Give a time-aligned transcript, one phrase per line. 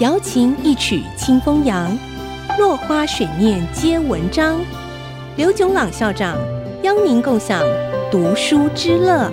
[0.00, 1.96] 瑶琴一曲清风扬，
[2.58, 4.60] 落花水面皆文章。
[5.36, 6.36] 刘炯朗校长
[6.82, 7.62] 邀您共享
[8.10, 9.30] 读书之乐。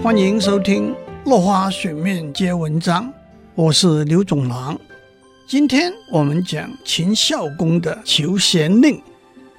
[0.00, 0.92] 欢迎收听
[1.24, 3.04] 《落花水面皆文章》，
[3.56, 4.78] 我是刘炯朗。
[5.48, 9.02] 今天我们讲秦孝公的求贤令。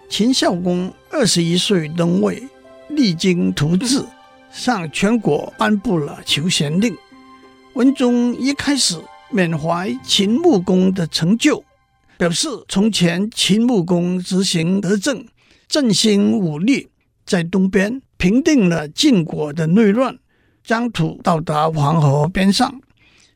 [0.08, 2.42] 秦孝公二十一岁登位，
[2.88, 4.02] 励精图治，
[4.50, 6.96] 向全国颁布了求贤令。
[7.74, 9.00] 文中一开始
[9.30, 11.64] 缅怀秦穆公的成就，
[12.18, 15.26] 表示从前秦穆公执行德政，
[15.70, 16.90] 振兴武力，
[17.26, 20.20] 在东边平定了晋国的内乱，
[20.66, 22.72] 疆土到达黄河边上；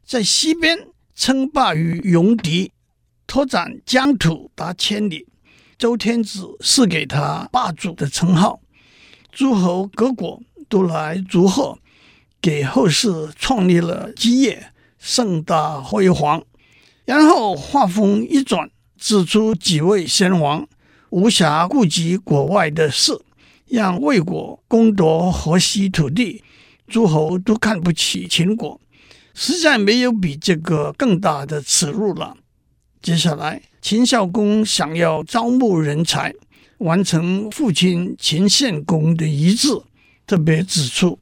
[0.05, 0.77] 在西边
[1.15, 2.73] 称霸于戎狄，
[3.26, 5.26] 拓展疆土达千里。
[5.77, 8.59] 周天子赐给他霸主的称号，
[9.31, 11.77] 诸侯各国都来祝贺。
[12.45, 14.67] 给后世创立了基业，
[14.99, 16.43] 盛大辉煌。
[17.04, 20.68] 然后话锋一转，指出几位先王
[21.10, 23.20] 无暇顾及国外的事，
[23.68, 26.43] 让魏国攻夺河西土地，
[26.87, 28.80] 诸侯都看不起秦国，
[29.34, 32.37] 实在没有比这个更大的耻辱了。
[33.02, 36.32] 接下来，秦孝公想要招募人才，
[36.77, 39.70] 完成父亲秦献公的遗志，
[40.27, 41.18] 特别指出。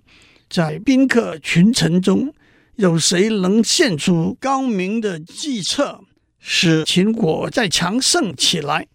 [0.54, 2.32] 在宾客群臣中，
[2.76, 6.02] 有谁能献出高明的计策，
[6.38, 8.86] 使秦国再强盛起来？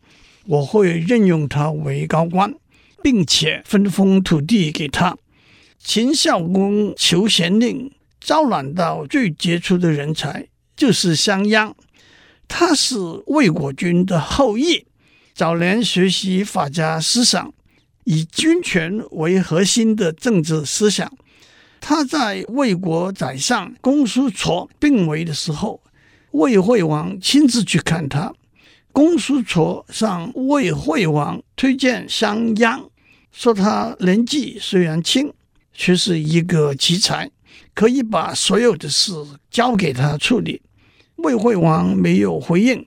[0.46, 2.54] 我会任用他为高官，
[3.02, 5.16] 并且分封土地给他。
[5.80, 11.74] 秦孝公求贤令，招揽到最杰出的人才，就是商鞅。
[12.46, 14.86] 他是魏国君的后裔，
[15.34, 17.52] 早年学习法家思想，
[18.04, 21.12] 以君权为核心的政治思想。
[21.80, 25.80] 他在魏国宰相公叔痤病危的时候，
[26.32, 28.32] 魏惠王亲自去看他。
[28.92, 32.88] 公叔痤向魏惠王推荐商鞅，
[33.30, 35.32] 说他年纪虽然轻，
[35.72, 37.30] 却是一个奇才，
[37.74, 39.12] 可以把所有的事
[39.50, 40.60] 交给他处理。
[41.16, 42.84] 魏惠王没有回应，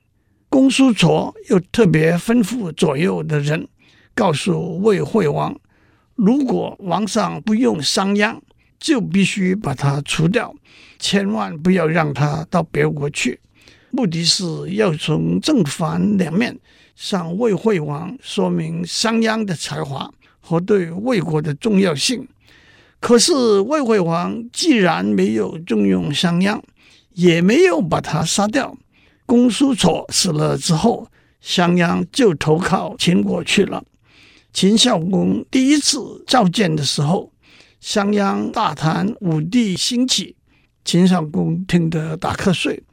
[0.50, 3.68] 公叔痤又特别吩咐左右的人，
[4.14, 5.58] 告诉魏惠王，
[6.16, 8.40] 如果王上不用商鞅，
[8.82, 10.54] 就必须把他除掉，
[10.98, 13.40] 千万不要让他到别国去。
[13.92, 16.58] 目的是要从正反两面
[16.96, 22.28] 向魏惠王说明商鞅的才华和对魏国的重要性。
[23.00, 26.60] 可是魏惠王既然没有重用商鞅，
[27.14, 28.76] 也没有把他杀掉。
[29.26, 31.08] 公叔痤死了之后，
[31.40, 33.84] 商鞅就投靠秦国去了。
[34.54, 37.31] 秦孝公第一次召见的时候。
[37.82, 40.36] 商鞅大谈武帝兴起，
[40.86, 42.84] 秦孝公听得打瞌睡。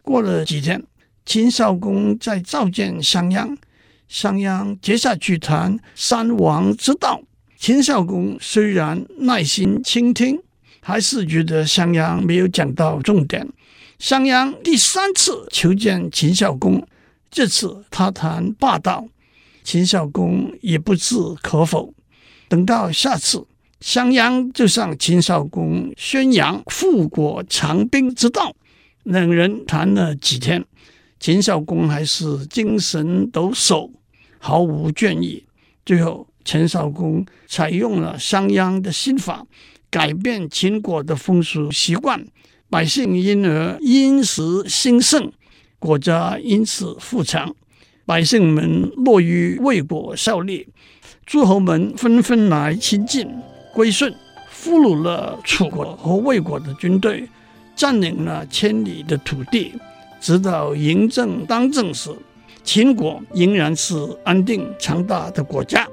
[0.00, 0.82] 过了几天，
[1.26, 3.54] 秦孝公再召见商鞅，
[4.08, 7.20] 商鞅接下去谈三王之道。
[7.58, 10.40] 秦孝公虽然耐心倾听，
[10.80, 13.46] 还是觉得商鞅没有讲到重点。
[13.98, 16.82] 商鞅第三次求见秦孝公，
[17.30, 19.06] 这次他谈霸道，
[19.62, 21.92] 秦孝公也不置可否。
[22.48, 23.46] 等到下次。
[23.80, 28.54] 商鞅就向秦孝公宣扬富国强兵之道，
[29.04, 30.64] 两人谈了几天，
[31.20, 33.90] 秦孝公还是精神抖擞，
[34.38, 35.44] 毫无倦意。
[35.86, 39.46] 最后，秦孝公采用了商鞅的新法，
[39.88, 42.26] 改变秦国的风俗习惯，
[42.68, 45.32] 百姓因而殷实兴盛，
[45.78, 47.54] 国家因此富强，
[48.04, 50.66] 百姓们乐于为国效力，
[51.24, 53.30] 诸侯们纷纷来亲近。
[53.72, 54.14] 归顺，
[54.50, 57.28] 俘虏了楚国和魏国的军队，
[57.76, 59.74] 占领了千里的土地。
[60.20, 62.10] 直到嬴政当政时，
[62.64, 65.86] 秦国仍然是安定强大的国家。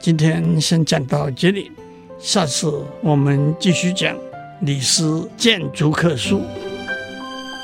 [0.00, 1.70] 今天先讲到这里，
[2.18, 4.16] 下次我们继续讲
[4.62, 6.42] 李斯谏逐客书。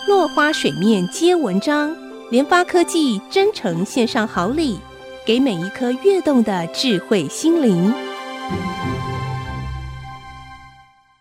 [0.06, 1.94] 落花水面皆文章，
[2.30, 4.78] 联发科技真诚献上好礼，
[5.26, 7.92] 给每一颗跃动的智慧心灵。